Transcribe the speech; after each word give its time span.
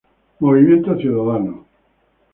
Movimiento 0.39 0.97
Ciudadano 0.97 1.63